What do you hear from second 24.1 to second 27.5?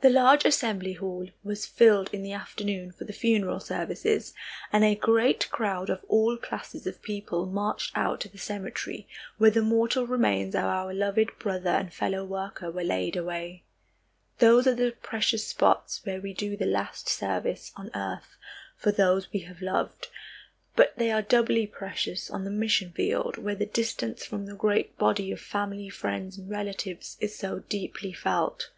from the great body of family friends and relatives is